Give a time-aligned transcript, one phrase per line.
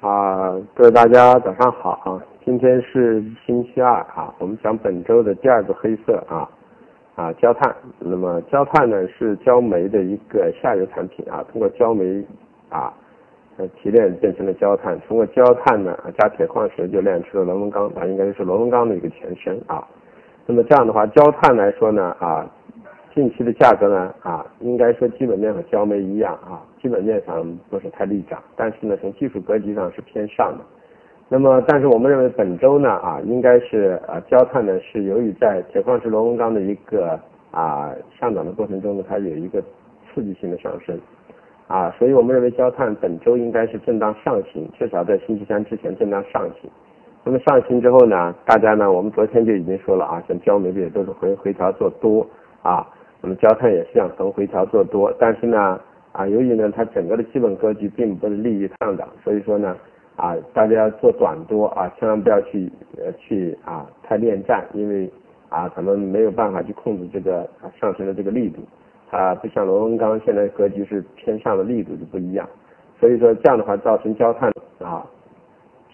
[0.00, 2.22] 啊，各位大家早上好啊！
[2.44, 6.48] 今天是星期二啊，我们讲本周的第二个黑色啊
[7.16, 7.74] 啊焦炭。
[7.98, 12.24] 那么焦炭呢是焦煤的一个下游产品啊，通过焦煤
[12.68, 12.94] 啊
[13.56, 19.84] 呃提炼变成了焦炭，通过焦炭呢加铁矿石就炼出了螺纹钢，啊应该就是螺纹钢的一个前身啊。
[20.46, 22.48] 那么这样的话，焦炭来说呢啊。
[23.14, 30.64] 近期的价格呢，啊，应该说基本面和焦煤一样啊，基本面上不是太利涨，但是呢，从技术格局上是偏上的。
[31.28, 39.62] 那么，但是我们认为本周呢，啊，应该是啊，焦炭呢是由于在铁矿石螺纹钢的一个啊上涨的过程中呢，它有一个
[40.08, 40.98] 刺激性的上升，
[41.66, 46.70] 啊，所以我们认为焦炭本周应该是震荡上行，至少在星期三之前震荡上行。
[47.24, 52.26] 那么上行之后呢，大家呢，我们昨天就已经说了啊，像焦煤这些都是回回调做多
[52.62, 52.88] 啊。
[53.20, 55.78] 那么焦炭也是想横回调做多，但是呢，
[56.18, 59.76] 啊，由于呢它整个的基本格局并不是利于上涨，所以说呢，
[60.16, 65.08] 啊，大家做短多啊，千万不要去呃去啊太恋战，因为
[65.48, 67.48] 啊咱们没有办法去控制这个
[67.80, 68.62] 上升的这个力度，
[69.10, 72.48] 啊不像螺纹钢现在格局是偏上的力度就不一样，
[72.98, 75.06] 所以说这样的话造成焦炭啊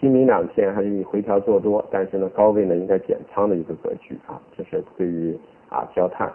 [0.01, 5.37] 今明两天还是以回调做多，但是呢高位呢应该减仓的一个格局啊，这是对于
[5.69, 6.33] 啊焦炭。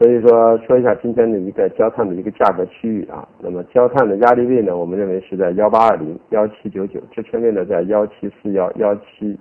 [0.00, 3.28] 所以说，说一下今天的一个焦炭的一个价格区域啊。
[3.38, 9.38] 那么焦炭的压力位呢，我们认为是在幺八二零、幺七九九，支撑位呢在幺七四幺、幺七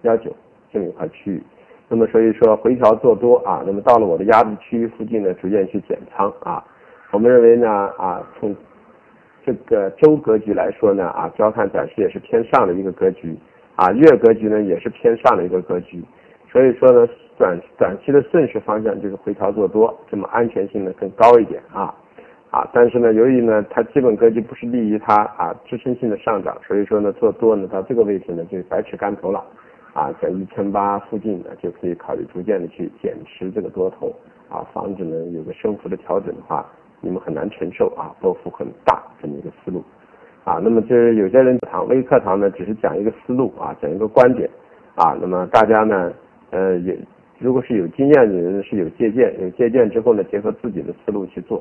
[0.00, 0.34] 幺九
[0.72, 1.42] 这么一块区域。
[1.90, 6.64] 那么所以说回调做多啊，那么到了我的压力区域附近呢，逐渐去减仓啊。
[7.10, 7.68] 我们认为呢
[7.98, 8.56] 啊，从
[9.44, 13.36] 这个周格局来说呢啊，焦炭暂时也是偏上的一个格局
[13.76, 16.02] 啊，月格局呢也是偏上的一个格局。
[16.52, 17.08] 所以说呢。
[17.38, 21.92] 短短期的顺势方向就是回调做多，这么安全性呢更高一点啊
[22.50, 22.68] 啊！
[22.72, 29.42] 但是呢，由于呢它基本格局不是利于它啊支撑性的上涨，所以说呢做多呢到这个位置呢就是百尺竿头了
[29.92, 34.14] 啊，在一千八附近呢就可以考虑逐渐的去减持这个多头
[34.48, 36.64] 啊，防止呢有个升幅的调整的话，
[37.00, 39.82] 你们很难承受啊波幅很大这么一个思路
[40.44, 40.60] 啊。
[40.62, 44.48] 那么就是有些人堂微课堂呢只是讲一个思路啊，讲一个观点
[44.94, 46.12] 啊，那么大家呢
[46.52, 46.96] 呃也。
[47.38, 51.60] 如果是有经验的人，是有借鉴，有借鉴之后呢，结合自己的思路去做；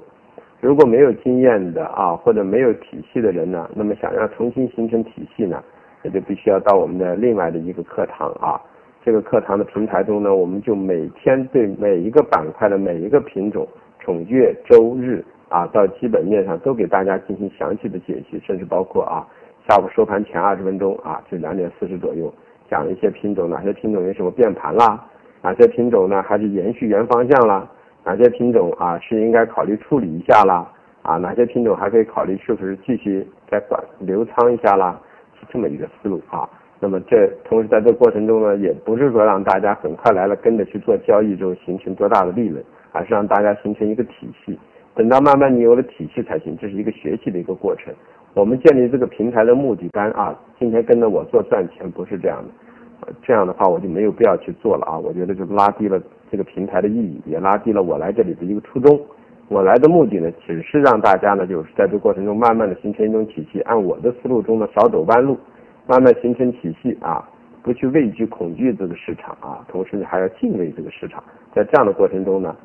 [0.60, 5.64] 如果没有经验的啊，或者没有体系的人呢，那么想要重新形成体系呢，
[6.04, 8.62] 那就必须要到我们的另外的一个课堂啊。
[9.04, 13.68] 这个课堂的平台中呢，我们就每天对每一个板块的每一个品种，
[14.04, 19.26] 从月、周、日啊到基本面上都给大家进行详细的解析，甚至包括啊
[19.68, 22.32] 下午收盘前二十分钟啊，就两点四十左右
[22.72, 25.06] 讲一些品种，哪些品种有什么变盘啦。
[25.42, 26.24] 哪些品种呢？
[26.24, 27.70] 还是延续原方向啦？
[28.06, 30.66] 哪些品种啊是应该考虑处理一下啦？
[31.02, 34.98] 啊，哪些品种还可以考虑是不是继续再短留仓一下啦？
[35.38, 36.48] 是这么一个思路啊。
[36.80, 44.58] 那么这同时在这过程中呢，也不是说让大家很快来了跟着去做交易之后形成多大的利润，而是让大家形成一个体系。
[44.96, 47.94] 等到慢慢你有了体系才行，这是一个学习的一个过程。
[48.34, 52.50] 我们建立这个平台的目的单啊，今天跟着我做赚钱不是这样的。
[53.24, 54.96] 这样的话，我就没有必要去做了啊！
[54.96, 56.00] 我觉得就拉低了
[56.30, 59.00] 这个平台的意义，也拉低了我来这里的一个初衷。
[59.48, 65.36] 我来的目的呢，只是让大家呢，就是在这过程中慢慢的形成一种体系，按我的思路中呢，少走弯路，
[65.88, 67.28] 慢慢形成体系啊，
[67.64, 71.24] 不去畏惧恐惧这个市场啊，同时你还要敬畏这个市场。
[71.56, 72.56] 在这样的过程中呢，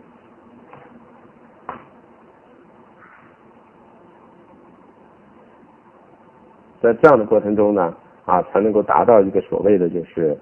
[6.80, 7.94] 在这样的过程中呢。
[8.26, 10.36] 啊，才能够达到一个所谓的就是，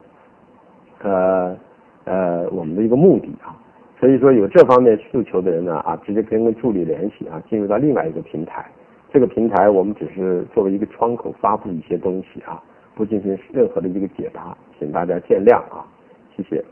[1.02, 1.54] 呃
[2.04, 3.54] 呃，我们的一个目的啊。
[4.00, 8.64] 所以说有这方面诉求的人呢，啊，直接跟助理联系啊，进入到另外一个平台。
[9.12, 12.58] 这个平台我们只是作为一个窗口发布一些东西啊，
[12.94, 15.84] 不进行任何的一个解答，请大家见谅啊，
[16.34, 16.64] 谢谢。